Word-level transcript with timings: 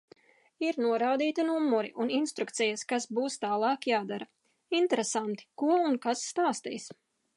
Ir 0.67 0.77
norādīti 0.83 1.43
numuri 1.49 1.91
un 2.05 2.13
instrukcijas, 2.15 2.85
kas 2.93 3.07
būs 3.19 3.37
tālāk 3.45 3.85
jādara. 3.93 4.29
Interesanti, 4.79 5.47
ko 5.65 5.71
un 5.91 6.01
kas 6.07 6.25
stāstīs. 6.33 6.89